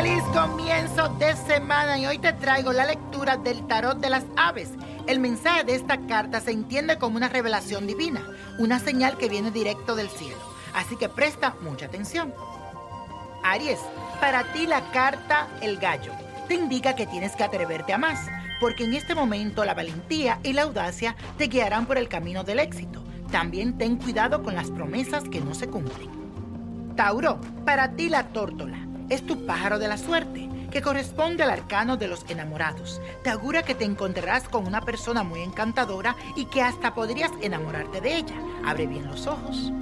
[0.00, 4.70] Feliz comienzo de semana y hoy te traigo la lectura del tarot de las aves.
[5.08, 8.24] El mensaje de esta carta se entiende como una revelación divina,
[8.60, 10.38] una señal que viene directo del cielo.
[10.72, 12.32] Así que presta mucha atención.
[13.42, 13.80] Aries,
[14.20, 16.12] para ti la carta El gallo
[16.46, 18.24] te indica que tienes que atreverte a más,
[18.60, 22.60] porque en este momento la valentía y la audacia te guiarán por el camino del
[22.60, 23.02] éxito.
[23.32, 26.08] También ten cuidado con las promesas que no se cumplen.
[26.94, 31.96] Tauro, para ti la tórtola es tu pájaro de la suerte, que corresponde al arcano
[31.96, 33.00] de los enamorados.
[33.22, 38.00] Te augura que te encontrarás con una persona muy encantadora y que hasta podrías enamorarte
[38.00, 38.34] de ella.
[38.64, 39.72] Abre bien los ojos.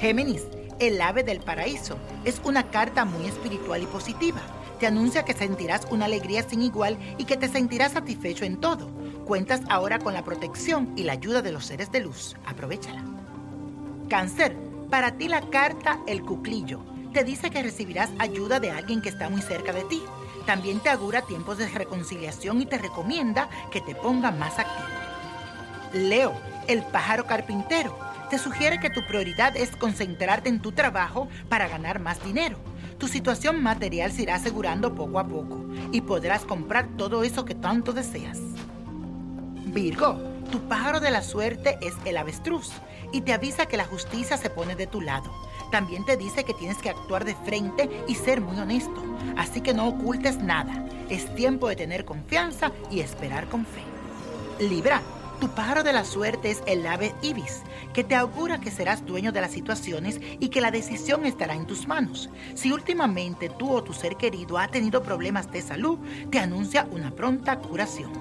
[0.00, 0.44] Géminis,
[0.80, 4.40] el ave del paraíso, es una carta muy espiritual y positiva.
[4.80, 8.88] Te anuncia que sentirás una alegría sin igual y que te sentirás satisfecho en todo.
[9.24, 12.34] Cuentas ahora con la protección y la ayuda de los seres de luz.
[12.44, 13.04] Aprovechala.
[14.08, 14.56] Cáncer,
[14.90, 19.28] para ti la carta El Cuclillo te dice que recibirás ayuda de alguien que está
[19.28, 20.02] muy cerca de ti.
[20.46, 24.88] También te augura tiempos de reconciliación y te recomienda que te ponga más activo.
[25.92, 26.32] Leo,
[26.66, 27.96] el pájaro carpintero,
[28.30, 32.56] te sugiere que tu prioridad es concentrarte en tu trabajo para ganar más dinero.
[32.98, 37.54] Tu situación material se irá asegurando poco a poco y podrás comprar todo eso que
[37.54, 38.38] tanto deseas.
[39.66, 42.72] Virgo, tu pájaro de la suerte es el avestruz
[43.10, 45.32] y te avisa que la justicia se pone de tu lado.
[45.70, 49.02] También te dice que tienes que actuar de frente y ser muy honesto,
[49.38, 50.86] así que no ocultes nada.
[51.08, 53.80] Es tiempo de tener confianza y esperar con fe.
[54.62, 55.00] Libra,
[55.40, 57.62] tu pájaro de la suerte es el ave ibis,
[57.94, 61.66] que te augura que serás dueño de las situaciones y que la decisión estará en
[61.66, 62.28] tus manos.
[62.54, 65.98] Si últimamente tú o tu ser querido ha tenido problemas de salud,
[66.30, 68.12] te anuncia una pronta curación.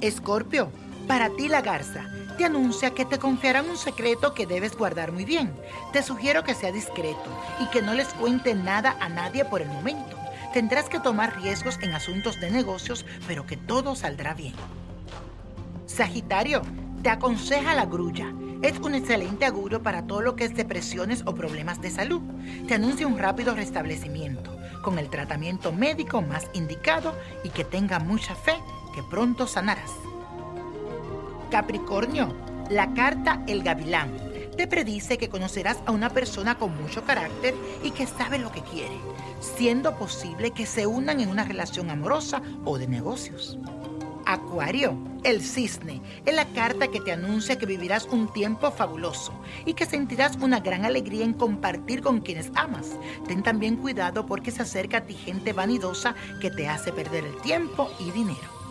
[0.00, 0.72] Escorpio,
[1.12, 2.08] para ti la garza
[2.38, 5.52] te anuncia que te confiarán un secreto que debes guardar muy bien.
[5.92, 7.28] Te sugiero que sea discreto
[7.60, 10.16] y que no les cuente nada a nadie por el momento.
[10.54, 14.54] Tendrás que tomar riesgos en asuntos de negocios, pero que todo saldrá bien.
[15.84, 16.62] Sagitario,
[17.02, 18.32] te aconseja la grulla.
[18.62, 22.22] Es un excelente augurio para todo lo que es depresiones o problemas de salud.
[22.66, 28.34] Te anuncia un rápido restablecimiento, con el tratamiento médico más indicado y que tenga mucha
[28.34, 28.54] fe
[28.94, 29.90] que pronto sanarás.
[31.52, 32.34] Capricornio,
[32.70, 34.10] la carta El Gavilán
[34.56, 38.62] te predice que conocerás a una persona con mucho carácter y que sabe lo que
[38.62, 38.96] quiere,
[39.38, 43.58] siendo posible que se unan en una relación amorosa o de negocios.
[44.24, 49.34] Acuario, el cisne, es la carta que te anuncia que vivirás un tiempo fabuloso
[49.66, 52.96] y que sentirás una gran alegría en compartir con quienes amas.
[53.28, 57.36] Ten también cuidado porque se acerca a ti gente vanidosa que te hace perder el
[57.42, 58.62] tiempo y dinero.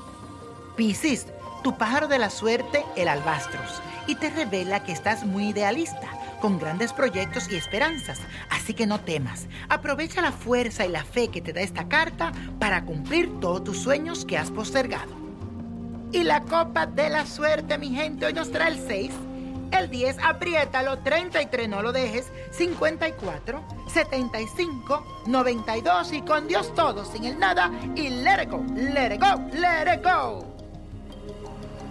[0.75, 1.27] Piscis,
[1.63, 6.09] tu pájaro de la suerte, el albastros, y te revela que estás muy idealista,
[6.41, 8.19] con grandes proyectos y esperanzas.
[8.49, 9.47] Así que no temas.
[9.69, 13.77] Aprovecha la fuerza y la fe que te da esta carta para cumplir todos tus
[13.77, 15.13] sueños que has postergado.
[16.11, 19.11] Y la copa de la suerte, mi gente, hoy nos trae el 6,
[19.71, 20.99] El 10, apriétalo.
[20.99, 22.31] 33, no lo dejes.
[22.51, 27.71] 54, 75, 92 y con Dios todo, sin el nada.
[27.95, 30.50] Y let it go, let it go, let it go.